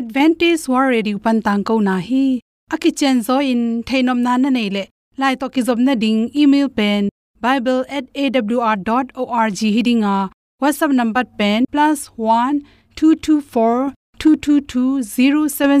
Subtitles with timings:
[0.00, 2.26] advantage war ready upan tang ko na hi.
[2.74, 4.84] Aki chen zo in thainom na na nei le.
[5.22, 7.02] Lai to ki zob na ding, email pen
[7.46, 10.16] bible@awr.org hidinga
[10.62, 12.56] whatsapp number pen, plus one
[12.96, 15.80] two two four two two two zero seven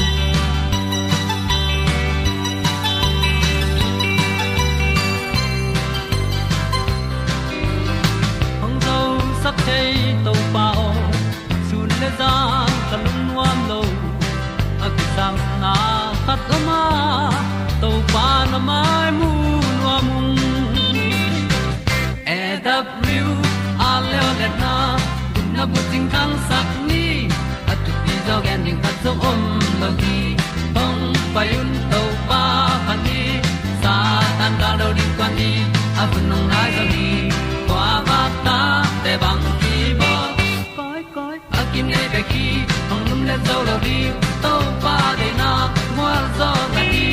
[43.31, 43.97] le zo lo di
[44.43, 45.51] to pa de na
[45.97, 47.07] mo zo ta ni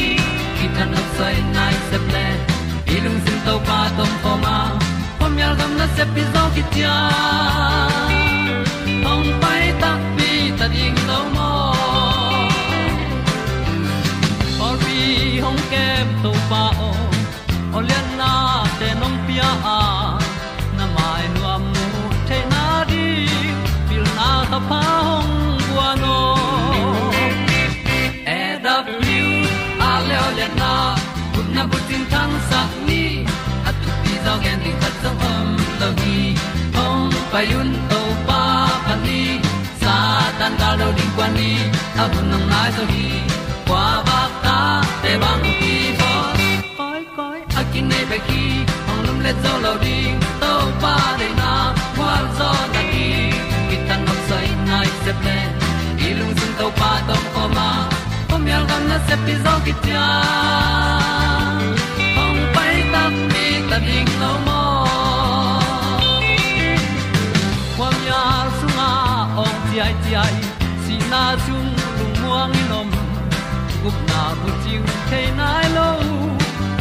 [0.56, 2.27] ki tan nok sai nai se ple
[2.94, 4.56] ilung sin to pa tom pa ma.
[5.19, 6.97] Pom yal gam na se pi zo ki tia
[32.50, 33.02] sang tin ni
[33.68, 35.48] at tu pi zo gen di khat zo om
[35.80, 36.18] lo gi
[36.76, 38.40] hong pa yun to pa
[38.86, 39.20] pa ni
[39.82, 39.94] sa
[40.38, 41.50] tan ga lo ding kwan ni.
[42.02, 43.06] A bu nang mai so hi
[43.68, 44.56] kwa ba ta
[45.02, 46.10] te bang ki bo
[46.78, 48.42] koi koi a kin nei be ki
[48.90, 50.52] ong lum le zo lo ding to
[50.82, 51.52] pa de na
[51.96, 53.06] kwa zo na ki
[53.68, 55.36] ki tan nok sai nai se pe
[56.08, 57.68] ilung sun to pa tom ko ma.
[58.28, 60.06] Pom yal gam na se pi zo ki tia
[73.83, 74.81] gup na bu chiu
[75.11, 75.89] the nai lo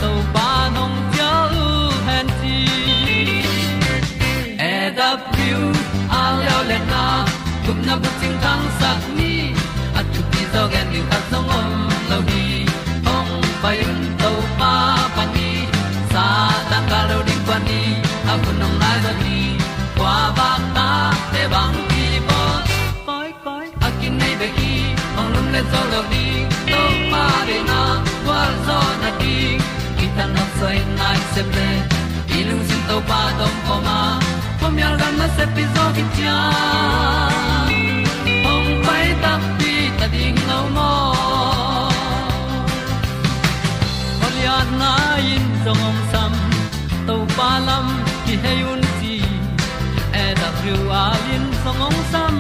[0.02, 1.32] to pa nong pia
[1.64, 1.68] u
[2.08, 2.58] han ti
[4.72, 5.62] e da pru
[6.20, 7.04] a leo le na
[7.66, 9.34] gup na bu chiu tang sat ni
[10.00, 11.72] at tu pi zo gen ni at song om
[12.10, 12.44] lo ni
[13.16, 13.32] ong
[13.62, 14.74] pa yun to pa
[15.16, 15.50] pa ni
[16.14, 16.26] sa
[16.70, 17.82] tan ga lo ding pa ni
[18.32, 19.38] à a bu nong lai za ni.
[19.98, 20.90] Qua ba ta
[21.34, 22.42] te bang ki bo
[23.08, 24.74] koi koi a nei be ki
[25.20, 26.26] ong lum le zo lo ni
[27.48, 27.82] to pa de na
[28.26, 29.36] kwa zo na ti
[29.98, 31.70] ki ta na sai nai se ple
[32.40, 34.00] ilung sin to pa tom ko ma
[34.60, 36.38] pom yal gam na se pi zo ki tia
[38.52, 40.92] ong pai ta pi ta ding lo mo
[44.26, 44.92] Olian na
[45.34, 46.34] in zong om sam
[47.08, 47.88] to pa lam
[48.26, 49.16] ki hay un ti
[50.24, 52.36] e da thru a lin song om sam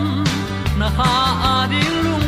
[0.80, 1.12] na ha
[1.52, 2.27] a ding lung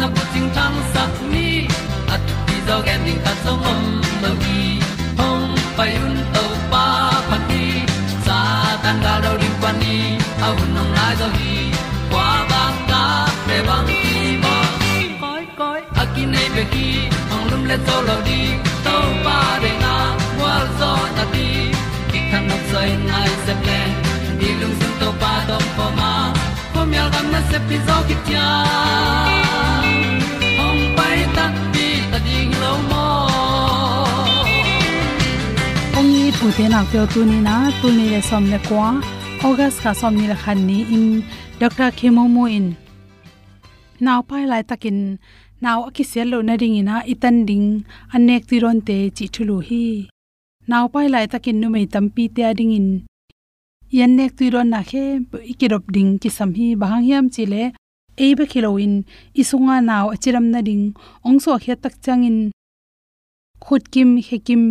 [0.00, 1.48] na pu ting tang sat ni
[2.14, 3.82] at ti zo gen ding ta song mom
[4.22, 4.60] lo gi
[5.18, 6.84] hong pai un to pa
[7.28, 7.64] pa ti.
[8.26, 8.38] Sa
[8.82, 9.96] tan ga do ri pa ni.
[10.46, 11.56] A un nong lai do gi
[12.12, 13.02] kwa ba ta
[13.46, 14.54] pe bang ti bo
[15.22, 16.88] koi koi a ki nei be ki
[17.30, 18.40] hong lum le to lo di
[18.86, 19.94] to pa de na
[20.40, 21.48] wa zo na ti
[22.10, 23.80] ki kan nok sai nai se ple
[24.38, 26.12] ni lung sun to pa do pa ma.
[26.72, 28.48] Po mi al gam na se pi zo ki tia
[36.40, 38.88] tu ni le som le kwa
[39.44, 41.06] august ka som ni la khan ni in
[41.60, 42.66] dr khemo mo in
[44.04, 44.98] naw pai lai takin
[45.64, 47.68] naw akisel lo na ring ina itan ding
[48.14, 48.78] anek ti ron
[49.16, 49.84] chi thulu hi
[50.70, 52.88] naw pai lai takin nu mei tampi te ading in
[53.98, 55.04] yan nek tu ron na khe
[55.52, 57.62] ikirop ding ki sam hi bahang hiam chile.
[58.26, 58.94] Ebe khiloin
[59.40, 60.84] isunga naw achiram na ding
[61.28, 62.38] ongso khe tak changin
[63.64, 64.62] khut kim he kim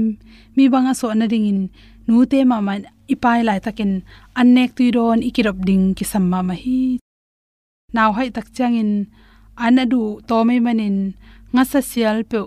[0.56, 1.62] mi banga so na ding in
[2.08, 2.82] nu te ma man
[3.14, 3.92] ipai lai takin
[4.40, 6.82] annek tu ron ikirop ding ki samma ma hi.
[7.96, 8.92] Naw hai tak changin
[9.66, 10.98] anadu to me manin
[11.54, 12.40] nga sa sial pe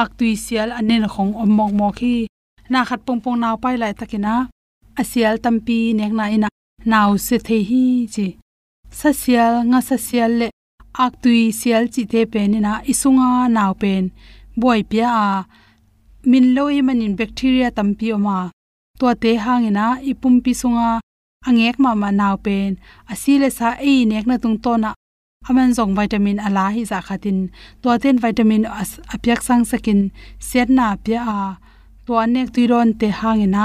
[0.00, 2.14] ak tui sial anen khong omok mo khi
[2.72, 4.34] na khat pong pong naw pai lai takina
[5.00, 6.48] asial tampi nek na ina
[6.92, 7.84] naw se the hi
[8.14, 8.28] chi.
[8.98, 10.48] Sa sial nga sa sial le
[11.04, 14.04] ak tui sial chi te pe ni na isunga naw pen
[14.60, 15.28] boy pia a
[16.30, 18.38] min loi manin bacteria tampi oma
[18.98, 20.90] to te hangina ipum pi sunga
[21.48, 22.72] angek ma ma naw pen
[23.12, 24.90] asile sa e nek na tung to na
[25.48, 27.38] aman zong vitamin ala hi za khatin.
[27.82, 28.64] To ten vitamin
[29.14, 30.00] apyak sang sakin
[30.48, 31.40] set na pya a
[32.06, 33.64] to anek tuiron te hangena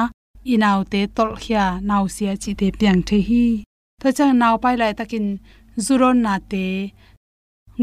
[0.53, 3.45] inaw te tol khia naw sia chi te pyang the hi.
[4.01, 5.25] To chang naw pai lai takin
[5.85, 6.65] zuron na te.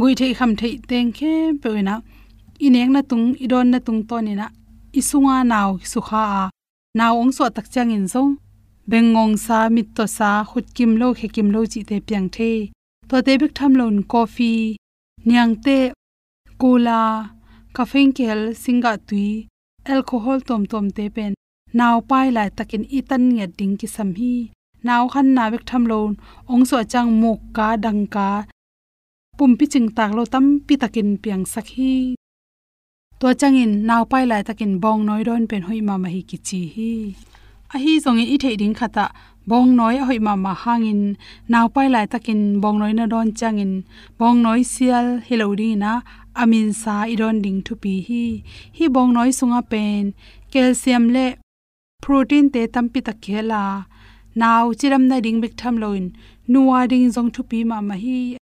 [0.01, 1.33] Gui thei kham thei teng khe
[1.63, 1.95] pe na
[2.67, 4.47] inek na tung, idon na tung to ni na
[4.99, 6.45] isunga naw sukha a
[6.99, 8.33] naw ong so tak chang in zong.
[8.91, 12.73] Bengong sa mit to sa khut kim lo khe kim lo chi te piang the.
[13.09, 14.77] To te bik tham lon coffee
[15.29, 15.79] nyang te,
[16.61, 17.03] cola,
[17.75, 19.49] caffeine kel, singa tui,
[19.93, 21.33] alcohol tom tom te pen.
[21.79, 24.35] Naw pai lai takin itan nge ding ki sam hi.
[24.87, 26.17] Naw khan na bik tham lon
[26.53, 28.31] ong so chang muk ka, dang ka,
[29.39, 32.18] pum pi ching tak lo tam pi takin piang sak hi
[33.21, 36.39] to changin naw pai lai takin bong noi don pen hoi ma ma hi ki
[36.49, 36.91] chi hi.
[37.75, 39.07] A hi zong i thei ding khata
[39.51, 41.01] bong noi hoi ma ma hangin.
[41.53, 43.73] Naw pai lai takin bong noi na don changin.
[44.19, 45.93] Bong noi sial helodi na
[46.43, 48.25] amin sa iron ding thu pi hi.
[48.79, 50.05] Hi bong noi sunga pen.
[50.53, 51.27] Calcium le
[52.03, 53.65] protein te tampi ta khela.
[54.41, 56.05] Naw chiram na ding bek tham loin.
[56.53, 58.38] Nuwa ding jong thu pi ma ma hi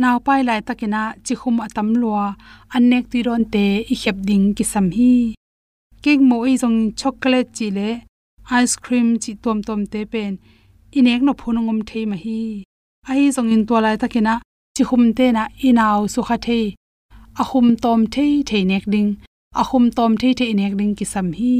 [0.00, 2.24] naw pai lai takina chi khum atam lua
[2.76, 5.12] anek ti ron te i khep ding ki sam hi
[6.04, 7.88] kek mo i jong chocolate chi le
[8.60, 10.32] ice cream chi tom tom te pen,
[10.98, 12.40] inek no phunungum thei ma hi
[13.10, 14.34] ai jong in to lai takina
[14.74, 16.66] chi khum te na inaw su kha thei
[17.42, 19.10] ahum tom thei thei nek ding
[19.60, 21.56] ahum tom thei thei nek ding ki sam hi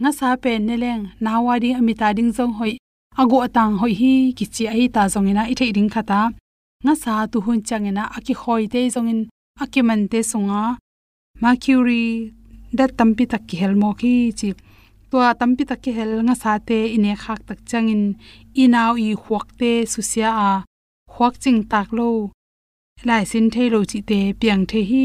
[0.00, 2.74] nga sa pen ne leng, nawa ding amita ding jong hoi
[3.20, 6.20] ago atang hoi hi kichi ai ta jong ina i thei ding khata
[6.84, 9.20] nga sa tu hun changena aki khoi te zongin
[9.62, 10.62] aki man te sunga
[11.40, 12.32] mercury,
[12.72, 14.48] da tampi tak ki helmo ki chi.
[15.10, 18.02] To tampi tak ki hel nga sa te ine khak tak changin.
[18.62, 20.50] Inaw i huak te susia a
[21.14, 22.08] huak ching tak lo.
[23.08, 25.04] Lai sin the lo chi te piang the hi.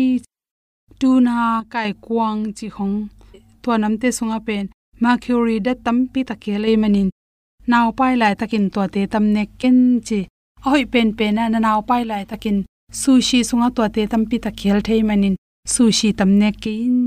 [1.00, 1.36] Tu na
[1.74, 2.96] kai kwang chi khong
[3.64, 4.66] to nam te sunga pen.
[5.02, 7.10] Mercury, da tampi tak ke le manin.
[7.70, 10.20] Naw pai lai takin to te tamne ken chi
[10.66, 12.58] ahoi pen pen na naw pai lai takin
[13.02, 15.36] sushi sunga to te tampi ta khel thei manin
[15.74, 16.98] sushi tam ne ke in.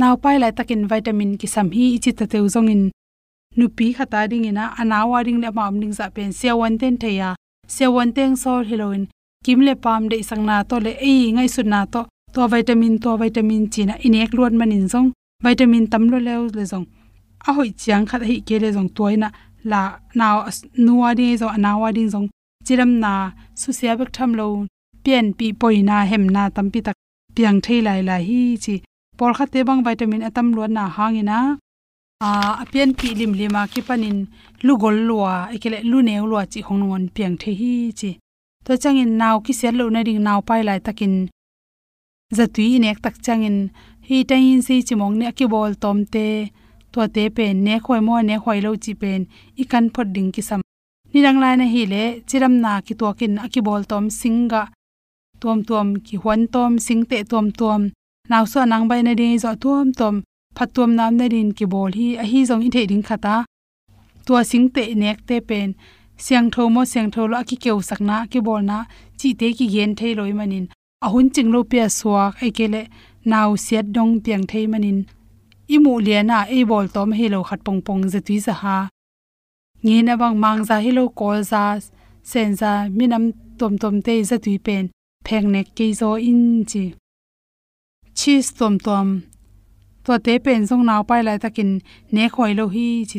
[0.00, 2.82] Naw pai lai takin vitamin ki sam hi ichi ta te uzong in.
[3.58, 7.30] Nupi khata ding ina anawa ring le mam ning za pen se wan ten theya
[7.74, 9.04] se wan teng sol heroin
[9.44, 12.02] kim le pam de sang na to le ei ngai su na to.
[12.34, 15.08] To vitamin to vitamin china inek luan manin zong.
[15.44, 16.86] Vitamin tam lo le le zong.
[17.48, 19.28] Ahoi chiang khat hi ke le zong toina
[19.70, 19.80] la
[20.18, 20.36] naw
[20.84, 22.28] nuwa di zo anawa ding zong
[22.66, 23.12] chiram na
[23.60, 24.46] su sia bek tham lo
[25.04, 26.96] pian pi poina hem na tam pi tak
[27.36, 28.74] piang thei lai lai hi chi
[29.18, 31.38] por kha te bang vitamin atam lo na hangina.
[32.28, 34.18] A pian pi lim lima ki panin
[34.66, 38.10] lu gol lua, ekele lu ne lua chi hongon piang thei hi chi.
[38.64, 41.14] To changin naw ki sel lo na ding naw pai lai takin,
[42.36, 43.56] zatui nek tak changin,
[44.08, 46.26] hi tain si chimong ne ki bol tom te
[46.92, 49.20] to te pen ne khoi mo ne khoi lo chi pen,
[49.62, 50.60] ikan kan phot ding ki sam
[51.12, 54.62] ni rang lai na hi le chiram na ki to kin akibol tom singa
[55.42, 57.80] tom tom ki hwan tom, singte tom tom
[58.30, 60.14] naw so nang bai na ding zo tom tom
[60.56, 63.34] phatom nam na rin ki bol hi, a hi zong i the ding khata.
[64.26, 65.68] To singte nek te pen.
[66.24, 68.78] Siang tho mo, siang tho lo ki keu sakna ki bol na,
[69.18, 70.66] chi te ki gen thei loi manin.
[71.04, 72.82] Ahun chinglo pia suak ekele
[73.30, 74.98] naw siat dong piang thei manin.
[75.74, 78.76] Imu liana e bol tom helo khat pong pong za tui za ha
[79.84, 81.62] nge na bang mang za hilo kol za
[82.30, 83.24] sen za minam
[83.58, 84.84] tom tom te za tui pen.
[85.26, 86.84] Pheng nek ke zo in chi.
[88.18, 89.08] Cheese tom tom.
[90.04, 91.70] To te pen song naw pai lai takin
[92.14, 93.18] ne khoi lo hi chi.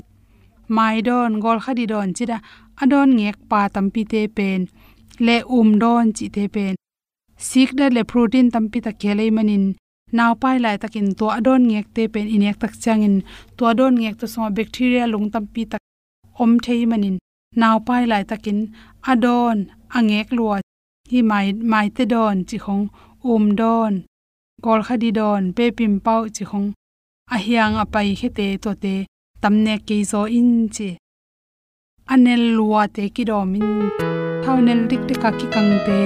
[0.76, 2.38] Mai don, gol khadi don chida
[2.82, 4.62] adon ngek pa tampi te pen.
[5.26, 6.74] Le um don chi te pen.
[7.48, 9.66] Sik da le protein tampi ta khelei manin.
[10.18, 13.16] नाउ pai lai takin to adon ngek te pen inek tak changin.
[13.58, 15.82] To adon ngek to so bacteria lung tampi tak
[16.42, 17.18] om thei manin
[17.62, 18.60] naw pai lai takin.
[19.12, 19.58] Adon
[19.98, 20.56] angek lua
[21.12, 22.84] hi mai mai te don chi khong.
[23.32, 23.94] Um don
[24.64, 26.68] gol khadi don pe pim pau chi khong.
[27.36, 28.96] A hiang apai khete to te.
[29.42, 30.90] Tamne ke zo in chi.
[32.14, 33.90] Anel lua te ki do min
[34.44, 36.00] thaunel dik dik ka ki kang te.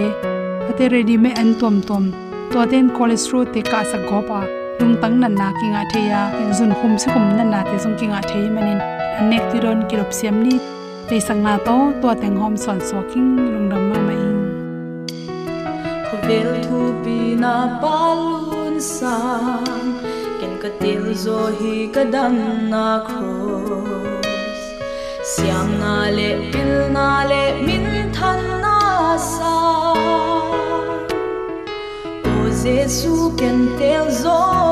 [0.70, 2.06] Ate ready me an tom tom
[2.52, 4.40] to ten cholesterol te ka sa go pa
[4.80, 6.22] lung tang nan na ki nga theya.
[6.42, 8.80] In zun khum se khum nan na te zung ki nga thei manin
[9.20, 10.56] anek ti don ki rop siam ni
[11.10, 14.24] te sang na to to teng hom son so king lung dam ma mai
[16.08, 19.90] ko vel thu pi na palun sang
[20.40, 22.36] ken ka til zo hi ka dam
[22.74, 24.62] na cross
[25.34, 27.88] siam na le pil na le min
[28.28, 29.56] than na sa.
[32.34, 34.67] O jesu ken tel zo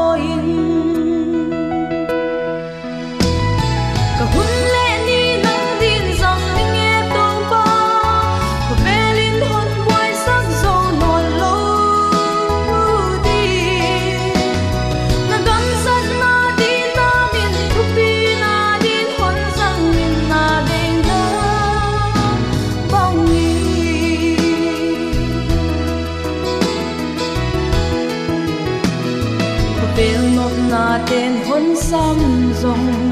[31.10, 32.18] Tên hôn xăm
[32.62, 33.12] rồng,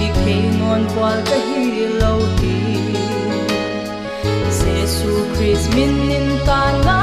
[0.00, 2.48] đi khi ngon qua cái hi lâu thì
[4.50, 6.97] Jesus Christ min in ta ngang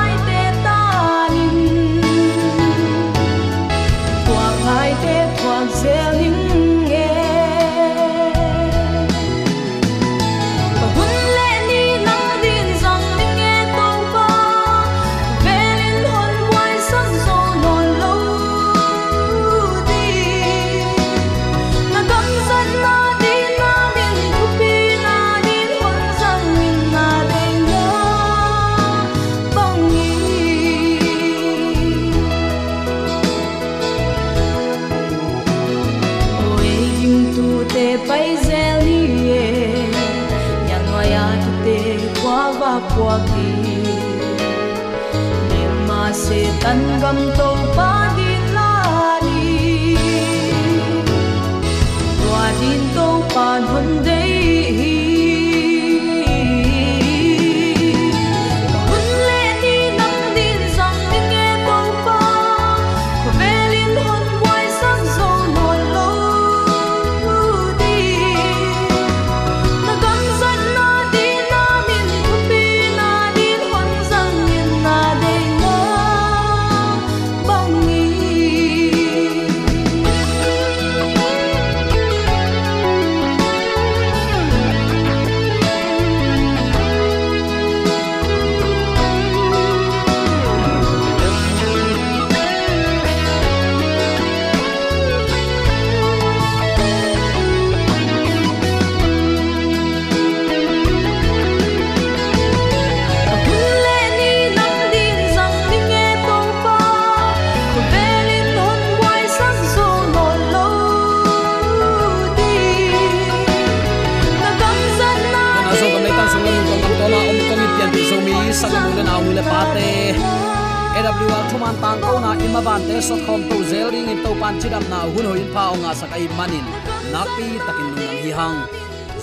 [123.06, 126.26] sot khom to zel ding in to pan chidam na hun hoin pa onga sakai
[126.38, 126.66] manin
[127.14, 128.58] napi takin nun hi hang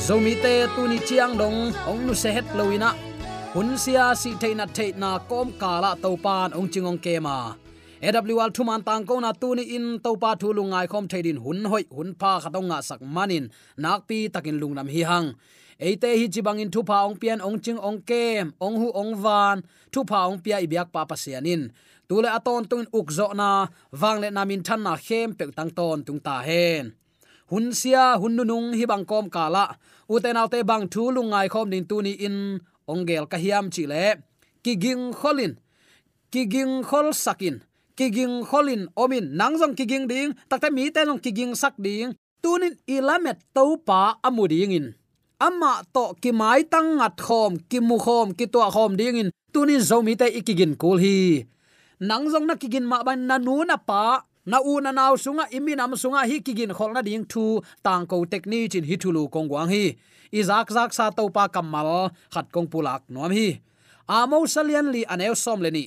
[0.05, 1.59] zomi te tu ni chiang dong
[1.91, 2.91] ong nu se het loina
[3.55, 7.37] hun sia si theina theina kom kala to pan ong chingong kema
[8.07, 11.61] AWL thuman tang ko na tu ni in to pa thu lungai khom thedin hun
[11.71, 12.33] hoi hun pa
[12.69, 13.45] nga sak manin
[13.83, 15.29] nakpi takin lungnam hi hang
[15.87, 19.57] eite hi chibangin thu pa ong pian ong ching ong kem, ong hu ong van
[19.93, 21.63] thu pa ong pia ibyak pa pasianin.
[22.09, 23.49] Tule aton tung ukzo na
[24.01, 26.85] wangle namin than na khem pe tang ton tung ta hen.
[27.51, 29.65] Hun sia, hun nung hi bang kom kala.
[30.13, 32.37] Uten alte bang thu lungai khom din tu ni in
[32.93, 34.07] ongel ka hiam chi le.
[34.65, 35.53] Ki ging kholin,
[36.33, 37.57] ki ging khol sakin,
[37.99, 39.27] ki ging kholin omin.
[39.39, 42.11] Nangjong ki ging ding takte mi te long ki ging sak ding.
[42.43, 44.87] Tunin ilamet topa amuding in
[45.47, 49.29] ama to ki mai tang ngat khom, ki mu khom, ki to khom ding in.
[49.53, 51.45] Tunin zomi te ikigin kul hi.
[52.09, 54.03] Nang jong na kigin ma ban na nu na pa,
[54.51, 57.45] na u na naw sunga imi nam sunga hi kigin khol na ding thu.
[57.85, 59.85] Tang ko tekni chin hi thulu kong wang hi.
[60.39, 61.91] Izak zak sa to pa kamal
[62.33, 63.49] khat kong pulak nom hi.
[64.09, 65.85] Amo salian li anel som le ni.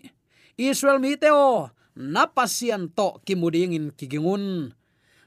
[0.57, 4.71] Israel mi teo na pasian to kimuding in kigingun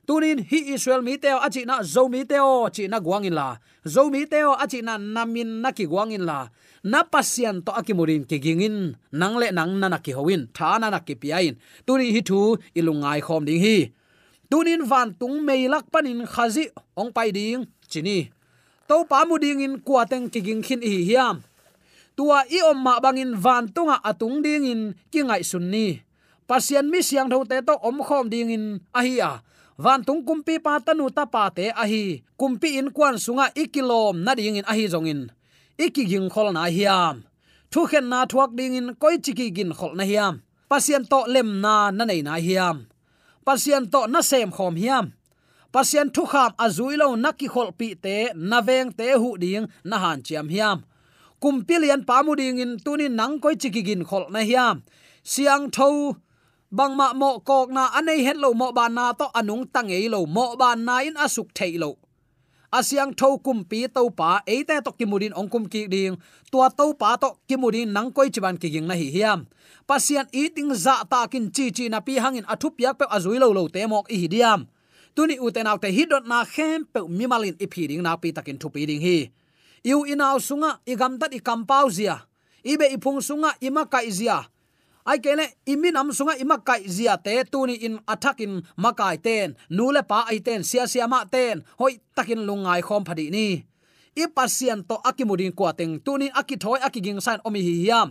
[0.09, 3.61] tunin hi israel mi teo achi na zo mi teo chi na guangin la.
[3.85, 6.49] Zo mi teo achi na namin na ki guangin la.
[6.81, 10.89] Na pasian to akimurin ki gingin nang le nang, na na ki howin tha na
[10.89, 13.77] na ki piain tuni hi thu ilungai khom ding hi
[14.51, 16.65] tunin van tung mei lak panin khazi
[16.97, 18.19] ong, pai ding chini
[18.89, 21.37] to pa mu ding in kuateng ki ging khin hi hiam
[22.17, 26.01] tua, i, om, ma bangin van tunga atung ding in ki ngai sunni
[26.49, 28.65] pasian mi, siang tho te to, om, khom ding in
[28.97, 29.33] a hi a
[29.85, 32.03] van tung kumpi pa tanu ta pa te a hi
[32.41, 35.23] kumpi in kwan sunga ikilom na ding in a hi zong in
[35.79, 37.23] iki ging khol na hiam.
[37.71, 40.43] Thu khen na thuak ding in koi chiki gin khol na hiam.
[40.71, 42.77] Pasien to lem na na nei na hiam.
[43.47, 45.13] Pasien to na sem khom hiam.
[45.73, 50.23] Pasien thu kham azuilo naki khol pi te, na veng te hu ding na han
[50.27, 50.79] chiam hiam.
[51.43, 54.77] Kumpilian pamu ding in tunin nang koi chiki gin khol na hiam.
[55.23, 56.17] Siang thau
[56.69, 60.09] bang ma mo kok na anei het lo mo ban na to anung tang ei
[60.09, 61.97] lo mo ban na in asuk thei lo.
[62.69, 66.21] Asyang tho kum pi to pa eite to kimudin ong kum ki ding.
[66.53, 69.49] Tua to pa to kimudin nang koi chiban ki ging na hi hiam.
[69.89, 73.49] Pasian eating za ta kin chi chi na pi hangin athup yak pe azui lo
[73.49, 74.69] lo te mok i diam.
[75.17, 78.85] Tuni uten hi hidot na khem pe mimalin ipi ding na pi takin thu pi
[78.85, 79.33] ding hi.
[79.89, 82.29] Yu inaw sunga igam tat i kampau zia.
[82.61, 84.45] Ibe ipung sunga ima kai zia
[85.09, 90.05] ai kele imin am sunga ima kai zia te tuni in attacking makai ten nule
[90.05, 93.65] pa ai ten sia sia ma ten hoi takin lungai khom phadi ni.
[94.19, 98.09] I pasian to akimudin kwa teng tuni akithoi akiging san omi hi hiam.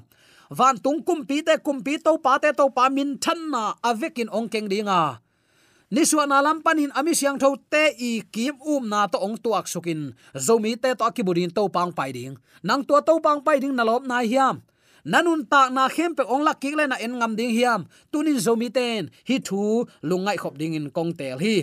[0.49, 3.75] Van tung kum pi te kum pi to pa te to pa min than na
[3.83, 5.19] avekin ong keng dinga
[5.91, 9.67] niswa na lam panin ami siang tho te i kim um na to ong tuak
[9.67, 13.75] sukin zomi te to akibudin to pang pai ding nang to to pang pai ding
[13.75, 14.63] na lop na hiam
[15.11, 17.81] nanun ta na khem pe ong lak le na en ngam ding hiam.
[18.11, 19.01] Tunin zomi ten.
[19.29, 19.61] Hi thu
[20.09, 21.55] lungai khop ding in kong tel hi.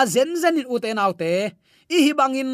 [0.00, 1.32] A zen zen in uten autte
[1.94, 2.50] i hi bangin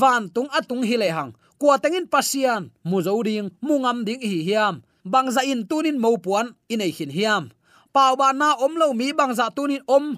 [0.00, 1.32] van tung atung hi le hang.
[1.58, 4.74] Kwa tengin pasian, mu zo ding, mu ngam ding hi hiam.
[5.04, 7.50] Bangza in tunin mo puan, in ei hin hiam.
[7.92, 10.16] Pau ba na om lo mi bangza tunin om.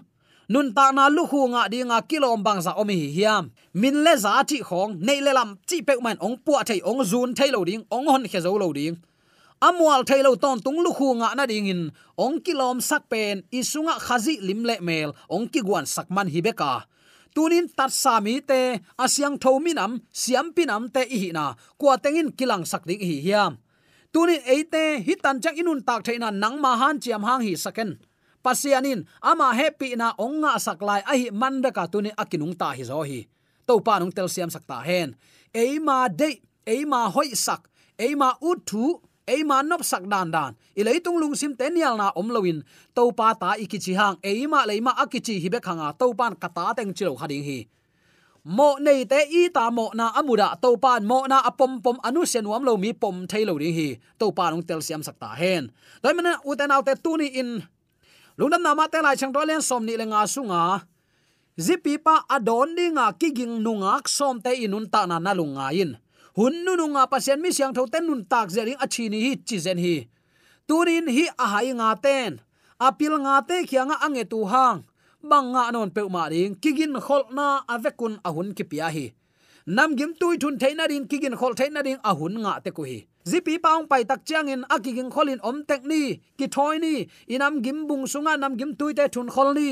[0.52, 3.44] Nun ta na lu khu nga di nga kilom bang za omi hiam.
[3.72, 7.02] Min le za chi khong, nei le lam chi pe man ong pu thai ong
[7.10, 8.96] zun thai lo ding, ong hon khe zo lo ding
[9.60, 11.82] amwal thailo ton tung lu khunga na ding in
[12.18, 15.10] ong kilom sak pen, isunga khazi limle mel.
[15.28, 16.90] Ong ki guan sakman hibeka
[17.34, 21.54] tunin tat sami te, asyang thominam siam pinam te i na.
[21.78, 23.58] Kwa tengin kilang sak hi hiam.
[24.10, 27.98] Tunin eite hitan chang inun tak thaina nang ma han chiam hang hi saken.
[28.42, 33.28] Pasianin, ama happy na onga saklai ahi mandaka tunin akinung ta hi zo hi.
[33.68, 35.14] To pa nong tel siam sakta hen.
[35.54, 37.68] Eima de eima hoi sak.
[38.00, 38.98] Eima uthu
[39.30, 40.52] eima nop sak dan dan.
[40.74, 44.18] Ilei tung lung sim ten yal na om loin to pa ta ikichi hang.
[44.26, 47.58] Eima leima akichi hibe khanga to pan kata teng chilo hading hi.
[48.42, 50.58] Mo nei te i ta mo na amuda.
[50.58, 53.88] To pan mo na apom pom anu sen wam lo mi pom thailo ding hi.
[54.18, 55.70] To pa nong tel siam sakta hen.
[56.02, 57.62] Toy mana uten autte tuni in.
[58.38, 60.90] Lungnam na ma te lai chang to len som ni le nga sunga
[61.60, 65.92] zipi pa adon dinga kiging nungak som te inun ta na na lunga in
[66.38, 69.32] hun nu nu nga pasien mi siang tho ten nun tak zering achi ni hi
[69.48, 70.08] chi zen hi.
[70.68, 72.40] Turin hi a hai nga ten.
[72.78, 74.84] Apil nga te khianga ange tu hang.
[75.30, 79.06] Bang nga non pe ma ding kigin khol na avekun ahun ki pia hi.
[79.66, 82.98] Nam gim tui thun theina rin kigin khol theina ding ahun nga te ku hi.
[83.30, 86.02] Zipi paung pai tak chiang in akigin kholin om tek ni.
[86.38, 86.94] Ki thoi ni.
[87.28, 89.70] Inam gim bung sunga nam gim tui te thun khol ni.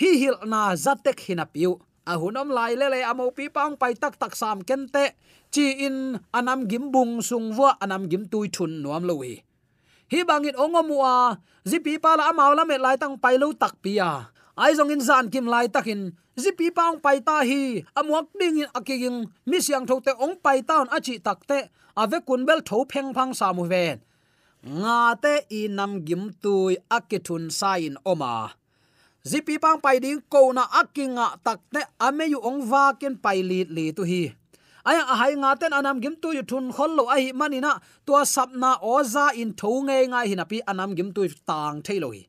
[0.00, 1.78] Hi hil na zatek hina piu.
[2.06, 5.04] Ahunom lai le le amo pi paung pai tak tak sam kente
[5.54, 9.34] chi in anam gim bung sung wa anam gim tui thun nuam lo hi.
[10.10, 11.38] Hi bangin ongomua
[11.70, 14.10] zipi pa la amaw la me lai tang pai lo tak pia
[14.62, 18.70] ai zong in zan kim lai takin, zipi paung pai ta hi, amuak ding in
[18.78, 21.58] akiging, mi siang thote ong pai taun achi takte
[22.02, 23.98] ave kunbel tho pheng phang sa mu ven
[24.80, 28.34] nga te i nam gim tui akithun sain oma
[29.30, 33.86] zipi pang pai ding ko na akinga takte ameyu ong va ken pai li li
[33.96, 34.24] tu hi
[34.88, 37.72] aya a hai nga ten anam gim tu thun khol lo ai manina
[38.06, 42.22] tua sapna oza in tho nge nga hina pi anam gim tu tang thailo hi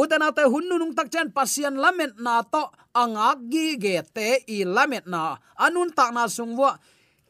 [0.00, 2.62] utana te hunnu nung tak chen pasian lament na to
[3.02, 5.22] anga gi ge te i lament na
[5.64, 6.70] anun tak na sungwa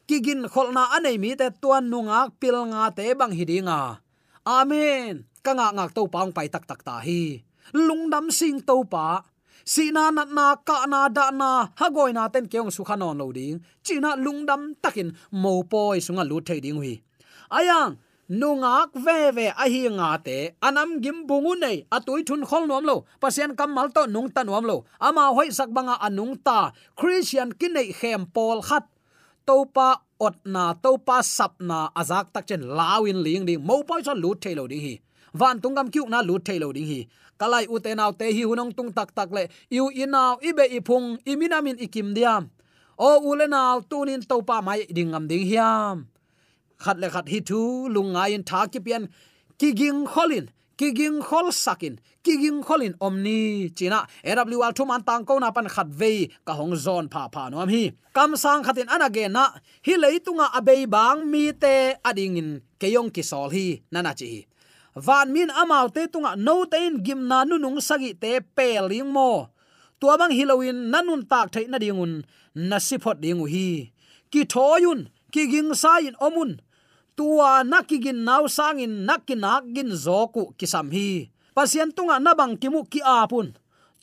[0.07, 3.81] kigin kholna anei mi te tuan nunga pil nga te bang hidinga
[4.45, 5.15] amen.
[5.41, 7.41] Kanga ngak to paung pai tak tak ta hi
[7.73, 9.25] lungdam sing to pa
[9.65, 13.31] sina na na ka na da na ha goi na ten keong su khanon lo
[13.31, 13.61] ding.
[13.83, 17.01] China lungdam takin, mo poi sunga lu thei ding hui.
[17.51, 17.97] Ayang
[18.31, 22.83] nungak ve ve a hi nga te, anam gim bungu nei atui thun khol nom
[22.89, 24.77] lo, pasien kam mal to nung tan wam lo.
[25.07, 28.85] Ama hoi sak banga anung ta, christian kin nei khem pol khat.
[29.47, 34.13] Topa ot na topa sap na azak tak chen lawin ling ding, mo poi so
[34.13, 34.95] lu thei lo ding hi
[35.33, 37.07] van tungam kyu na lut thailo ding hi.
[37.39, 39.43] Kalai u te naw te hi hunong tung tak tak le.
[39.69, 42.49] Yu inaw ibe ipung iminamin ikim diam.
[42.97, 46.05] O ule naw, tunin topa mai ding gam ding hiam.
[46.83, 49.03] Khát le khát hi thu lunga in tha ki pian.
[49.59, 50.45] Ki ging kholin,
[50.77, 55.51] ki ging khol sakin, ki ging kholin omni china awl thu man tang ko na
[55.55, 57.83] pan khat ve ka hong zon pha pha nom hi.
[58.13, 59.43] Kam sang khatin anage na,
[59.85, 61.75] hi leitunga abei bang mi te
[62.09, 62.49] ading in
[62.81, 64.50] keyong ki sol hi, nana chi
[64.95, 69.07] van min amau te tunga no te in gim na nu nung sagi te peling
[69.07, 69.47] mo.
[69.99, 72.25] Tua bang hilowin nanun tak thai na dingun
[72.55, 73.93] nasipot dingu hi.
[74.31, 76.59] Ki thoyun ki ging sain omun.
[77.15, 81.29] Tua nakigin naw sangin nakinakgin zoku kisam hi.
[81.55, 83.53] Pasien tunga nabang kimu ki apun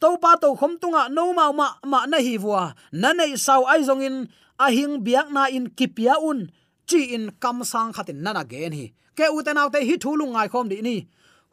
[0.01, 3.67] to pa to khom tunga no ma ma ma na hi wa na nei sau
[3.67, 6.53] ai zongin ahing biak na in kipia un
[6.89, 8.87] chi in kam sang khatin nana gen hi
[9.19, 10.97] ke uten autte hi thulung ngai khom di ni.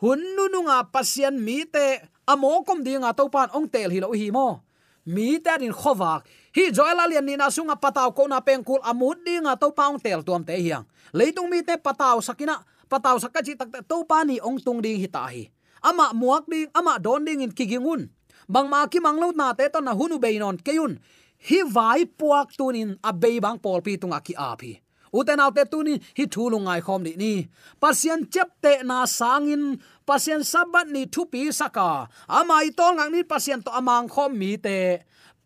[0.01, 1.85] Hun nu nu nga pasien mi te
[2.27, 4.61] amo kom di nga to pan ong tel hi lo hi mo.
[5.05, 6.21] Mi te din khowak.
[6.55, 9.99] Hi joela lian ni na sunga pataw ko na pengkul amut di nga to paung
[9.99, 10.85] tel tuam te hiang.
[11.17, 15.09] Leitung mi te pataw sakina pataw sakachi tak to pa ni ong tung ding hi
[15.09, 15.51] ta hi.
[15.85, 18.09] Ama muak ding, ama don ding in kigingun.
[18.49, 21.01] Bang ma ki manglo na te to na hunu beinon keyun
[21.49, 24.84] hi vai puak tunin a bei bang pol pi tunga ki api
[25.15, 27.47] phi uten autte tuni hi thulungai khom ni ni.
[27.81, 32.67] Pasien chep te na sangin pasien sabat ni thu pi saka amai à.
[32.67, 34.99] i tol ngang ni, pasien to amang khom mi te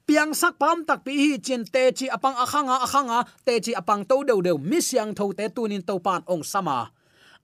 [0.07, 4.03] piang sak pam tak pi hi chin te chi apang akhanga akhanga te chi apang
[4.09, 6.77] to deu deu mi siang tho te tunin to pan ong sama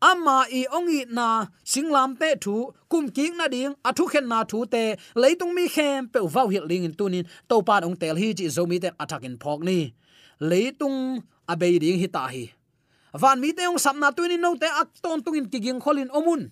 [0.01, 0.49] amma à.
[0.59, 1.27] i ongi na
[1.71, 2.55] singlam te thu
[2.91, 4.83] kum king na ding athu khen na thu te
[5.21, 8.45] leitung mi khem pe vau hi ling in tunin to pan ong tel hi chi
[8.55, 9.79] zomi te attack in phok ni.
[10.49, 10.99] Leitung
[11.47, 12.51] abei ding hi ta hi.
[13.15, 16.51] Van mi te ong samna tuin no te ak ton tungin kiging kholin omun.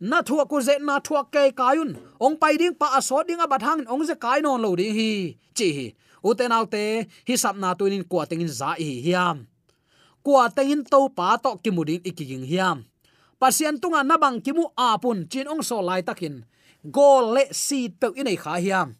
[0.00, 2.00] Na thua ku ze na thua ke kayun.
[2.16, 5.36] Ong pai ding pa aso ding abat hang ong ze kai non lo ding hi.
[5.52, 5.86] Chi hi.
[6.24, 9.44] Uten alte hi sap na tunin kwa tengin za hi hiam.
[10.24, 12.88] Kwa tengin to pa to kimudin ikiging hiam.
[13.40, 16.44] Pasian tunga nabang kimu apun chin ong so lai takin.
[16.80, 18.96] Gol le si pe inai kha hiam.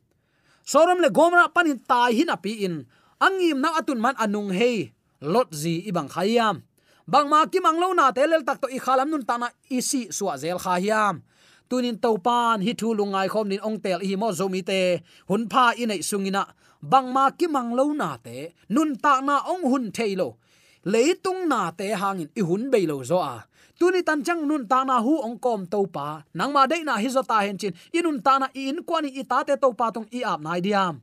[0.69, 2.85] Sorom le gomra panin tai hin api in.
[3.21, 6.63] Angim na atun man anung hei lot zi ibang khayam
[7.07, 10.59] bang ma ki manglo na telel tak to i khalam nun tana isi suwa zel
[10.59, 11.23] kha hiam
[11.71, 14.81] tunin topan hi thu lungai khom nin ong tel hi mo zomi te.
[15.31, 16.43] Hun pha inai sungina
[16.93, 18.37] bang ma ki manglo na te,
[18.75, 20.29] nun ta na ong hun thailo
[20.93, 23.37] leitung na te hangin i hun beilo zo a.
[23.79, 26.09] Tuni tan chang nun ta na hu ong kom to pa.
[26.39, 27.75] Nang ma dei na hi zo ta hen chin.
[27.99, 30.95] Inun ta na in kwani i ta te to pa tong i ap nai diam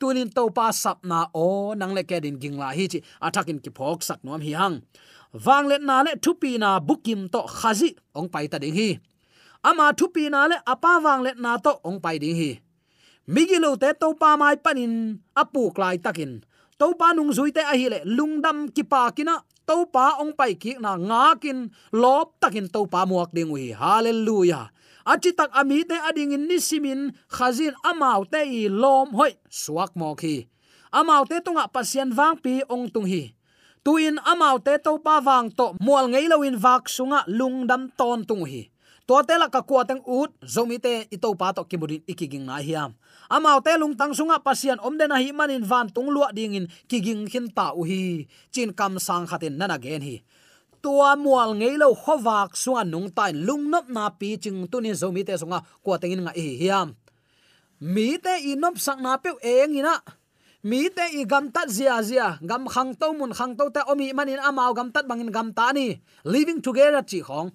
[0.00, 2.98] tunin to pa sap na o, nang le kedin din la hi chi.
[3.20, 4.82] Athakin ki phok sak nom hi hang.
[5.44, 8.90] Wang let na le thupi na bukim to khazi, ong pai ta ding hi.
[9.64, 12.50] Ama thupi na le apa wang let na to ong pai ding hi.
[13.28, 16.40] Migilo te to pa mai panin apu klai takin.
[16.78, 19.36] To pa nung zui te a hi le lungdam ki pa kina
[19.68, 23.76] to pa ong pai ki na nga kin, lop takin to pa muak ding wi.
[23.76, 24.72] Hallelujah
[25.08, 30.12] achi tak ami te ading in nisimin, khazin amau te i lom hoi, suak mo
[30.12, 30.44] khi.
[30.92, 33.32] Amau te tunga pasien wang pi ong tung hi.
[33.84, 38.44] Tuin amau te to pa wang to mual ngei loin wak sunga lungdam ton tung
[38.44, 38.68] hi.
[39.08, 42.44] To te la ka kwa teng ut zomi te i to pa to kimurin ikiging
[42.44, 42.92] na hiam
[43.28, 46.66] amau te lung tang sunga pasian omde na hi manin van tung lua ding in
[46.88, 48.28] kiging khin ta u hi.
[48.52, 50.24] Chin kam sang khatin nana gen hi
[50.82, 55.22] tua mual ngei lo khowak suan nung tai lung nop na pi ching tunin zomi
[55.28, 56.88] te songa ko tengin nga hi hiam.
[57.80, 59.94] Mi te inop sak na pe eng ina.
[60.62, 62.28] Mi te i gam tat zia zia.
[62.42, 65.70] Gam khang to mun khang to te omi manin amao gam tat bangin gam ta
[65.72, 65.86] ni.
[66.24, 67.50] Living together, chi khong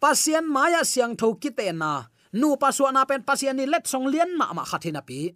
[0.00, 2.06] pasien maya siang tho ki te na.
[2.32, 5.32] Nu paswa na pen pasien ni let song lien ma ma khathina pi.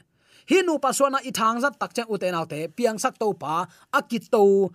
[0.51, 2.69] Hi nu paswa na i thang zat tak chang u te naw te.
[2.77, 4.73] Piang sak to pa akito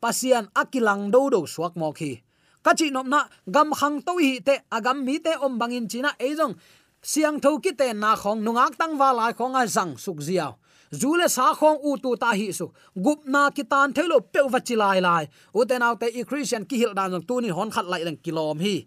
[0.00, 2.20] pasian akilang do do suak mo khi.
[2.64, 6.54] Kachi nom na, gam khang to hi te, agam mi te om bangin china ejong
[7.02, 10.52] siang tho ki te na khong nungak tang wa lai khong a zang suk ziaw
[10.92, 14.60] zule sa khong u tu ta hi su gup na ki tan thelo pe wa
[14.60, 15.24] chi lai lai.
[15.54, 18.18] U te naw te i christian ki hil dan tu ni hon khat lai lang
[18.24, 18.86] kilom hi.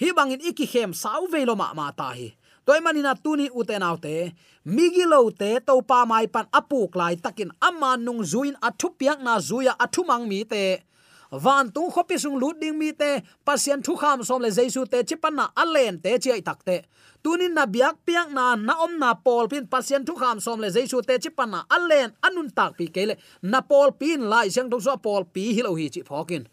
[0.00, 2.35] Hi bangin iki khem sau ve lo ma ma ta hi
[2.66, 4.34] toy manina tuni uten autte
[4.76, 9.38] migilo te to pa mai pan apuk lai takin amma nung zuin athu piak na
[9.38, 10.82] zuya athu mang mi te.
[11.30, 13.22] Van tung khopi sung lut ding mi te.
[13.46, 16.76] Pasien thu kham som le jaisu te chipanna alen te, chi takte
[17.22, 20.68] tunin na biak piak na na om na pol pin, pasien thu kham som le
[20.70, 24.96] jaisu te chipanna alen anun tak pi kele na pol pin lai sang dong so
[24.96, 26.46] pol pi hilo hi chi phokin.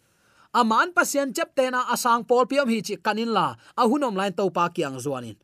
[0.54, 3.56] Aman pasien chep te na asang pol piom hi chi kanin la.
[3.76, 5.34] Ahunom lain to pa kyang zuanin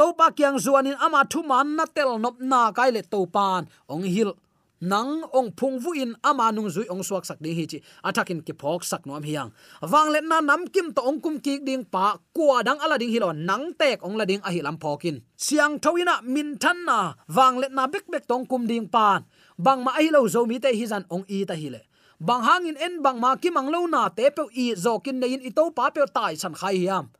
[0.00, 4.32] topa kyang zuanin ama thu man na tel nop na kai le topan ong hil
[4.80, 7.78] nang ong phung vu in ama nung zui ong suak sak ding hi chi.
[8.08, 9.52] Athakin ki phok sak nom hiang.
[9.92, 13.12] Wang let na nam kim to ong kum ki ding pa kwa dang ala ding
[13.12, 17.12] hilon nang tek ong la ding a hi lam phokin siang thawina min than na,
[17.36, 19.28] wang let na bek bek tong kum ding pan.
[19.60, 21.84] Bang ma ai lo zo mi te hi zan ong i ta hi le.
[22.16, 25.36] Bang hangin en bang ma ki mang lo na te pe i zo kin nei
[25.36, 27.12] in i to pa pe tai san khai hiam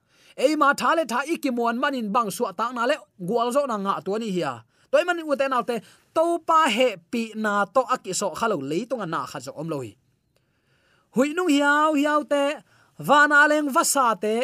[0.47, 2.97] ei ma tha le tha ikimon manin bang su ta na le
[3.29, 4.53] gwal zo na nga to ni hiya
[4.91, 5.77] toy man u te na te
[6.17, 9.91] to pa he pi na to akiso khalo leitung na kha zo om loi
[11.15, 12.45] hui nung hiao hiao te
[13.09, 14.35] vana leng vasa te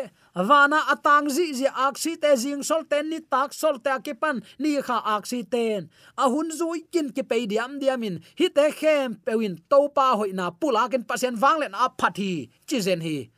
[0.45, 4.77] vana atang zi zi aksi te jing sol ten ni tak sol te akipan ni
[4.87, 5.89] kha aksi ten.
[6.17, 10.53] A hun zui kin ki pe diam diamin hi te khem pewin to pa hoina
[10.61, 13.31] pula ken pasen wang len a phathi chi zen hi.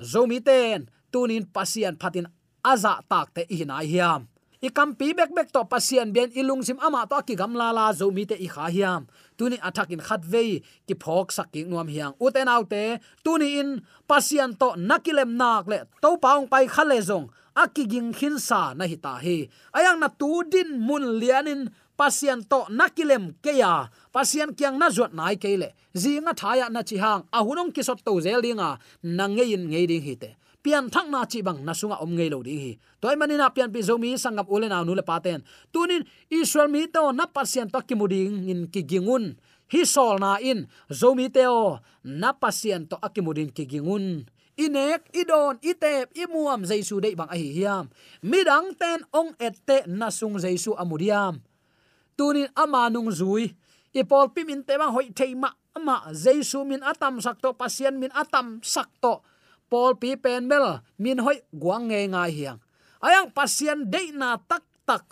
[0.00, 2.26] Zomi ten tunin pasian phatin
[2.64, 4.26] aza takte ihinai hiam.
[4.62, 7.90] I kampi bek bek to pasian bian ilung sim ama to ki gam la la
[7.92, 9.10] zo mi te i kha hiam.
[9.36, 12.14] Tuni athakin khat ve ki phok sak nuam hiang.
[12.22, 17.26] Uten autte tuni in pasian to nakilem nak le to paung pai khale zong.
[17.58, 19.50] Akiging khin sa na hi ta hi.
[19.74, 21.66] Ayang na tu din mun lianin
[21.98, 27.26] pasian to nakilem keya pasian kyang na zot nai kele zinga thaya na chi hang.
[27.34, 30.30] Ahunong kisot to zelinga nangein ngei ding hi te
[30.62, 32.72] pian thak na chi bang na sunga om ngei lo ding hi.
[33.02, 35.42] Toy manina pian pi zomi sangap ule na nu le paten
[35.74, 39.34] tunin israel mi to na pasien to kimuding in ki gingun.
[39.74, 40.70] Hi sol na in.
[40.86, 44.30] Zomi teo na pasien to akimudin ki gingun.
[44.54, 47.90] Inek idon itep imuam jaisu dei bang ahi hiam.
[48.22, 51.42] Midang ten ong ette nasung jaisu amudiam
[52.14, 53.50] tunin amanung zui.
[53.92, 59.24] Ipol pimin te bang hoi theima ama jaisu min atam sakto pasien min atam sakto
[59.72, 60.66] pol pi pen mel
[61.02, 62.58] min hoi guang nge ngai hiang.
[63.06, 65.04] Ayang pasien de na tak tak.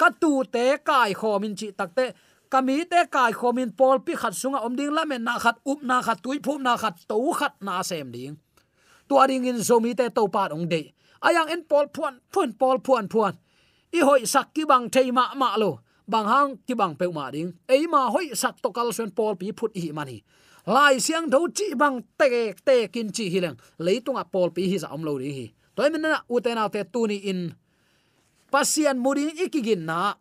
[0.00, 2.06] Ka tu te kai kho min chi tak te.
[2.52, 5.56] Kami te kai kho min pol pi khat sunga om ding la men na khat
[5.70, 8.34] up na khat tui phum na khat to khat na sem ding.
[9.08, 10.82] Tua ding in zomi te to pat ong de
[11.26, 13.34] ayang en pol phuan phuan pol phuan phuan.
[13.92, 15.80] I hoi sak ki bang thei ma ma lo.
[16.06, 17.50] Bang hang ki bang pe ma ding.
[17.68, 20.22] Ei ma hoi sak to kal sen pol pi phut hi mani
[20.66, 23.56] lai siang tho chi bang te te kin chi hi leng.
[23.78, 26.54] Leitung a pol pi hi za om lo ri hi toy min na u te
[26.54, 27.40] na te tu ni in.
[28.50, 30.14] Pasian muring ikigin na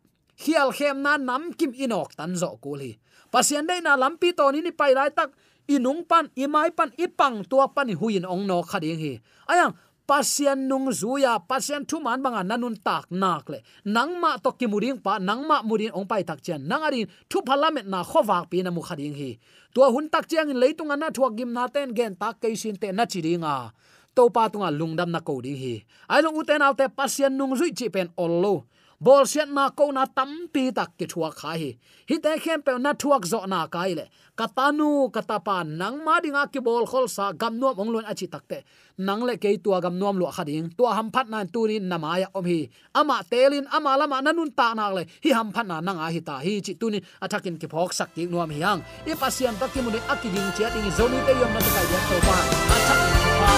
[0.44, 2.92] hial khem na nam kim inok tan zo kul hi
[3.34, 5.32] pasian dei na lampi to ni ni pai lai tak.
[5.66, 9.14] Inung pan imai pan ipang tua pan huin ong no khading hi.
[9.50, 9.74] Ayang
[10.06, 13.60] pasian nung zuya pasian thu man banga nanun tak nak le.
[13.86, 18.06] Nangma to ki muring pa nangma murin ong pai tak chen nangari thu parliament na
[18.06, 19.38] khowak pi na mu khading hi.
[19.74, 22.78] To hun tak chiang in leitung ana thuak gim na ten gen tak ke sin
[22.78, 23.74] te na chiringa.
[24.16, 25.84] To pa tunga lungdam na ko ding hi.
[26.08, 28.70] Ai long uten autte pasian nung zui chi pen ollo
[29.06, 31.72] bol siat na ko na tam pi tak ki thuak kha hi.
[32.10, 34.06] Hi te khem pe na thuak zo na kai le.
[34.40, 38.66] Katanu katapa nang ma dinga ki bol khol sa gam nuam ong lon achi takte
[39.08, 42.46] nang le ke tua gam nuam lo khading tua ham phat na turin namaya om
[42.52, 42.60] hi.
[43.00, 45.04] Ama telin ama lama nanun ta nak le.
[45.24, 48.10] Hi ham phat na nang a hi ta hi chi tunin athakin ki phok sak
[48.16, 50.90] ki nuam hi hang i pasian tak ki muni akiding chia ding.
[50.98, 52.38] Zoni te yom na ta kai ya to pa.
[52.76, 53.00] Athak
[53.40, 53.54] pa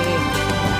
[0.00, 0.79] amen